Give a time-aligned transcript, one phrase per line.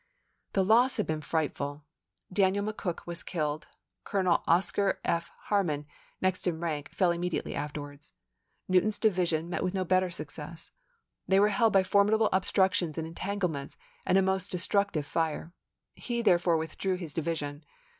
[0.53, 1.83] The loss had been frightful.
[2.33, 3.67] Daniel Mc Cook was killed,
[4.03, 5.29] Colonel Oscar F.
[5.41, 5.85] Harmon,
[6.19, 8.13] next in rank, fell immediately afterwards.
[8.67, 10.71] Newton's divi sion met with no better success.
[11.27, 15.53] They were held by formidable obstructions and entanglements and a most destructive fire.
[15.93, 17.63] He, therefore, withdrew his division.